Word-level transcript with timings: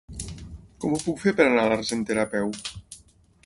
Com 0.85 0.95
ho 0.95 1.01
puc 1.03 1.21
fer 1.25 1.33
per 1.41 1.47
anar 1.49 1.67
a 1.67 1.71
l'Argentera 1.73 2.25
a 2.27 2.33
peu? 2.35 2.51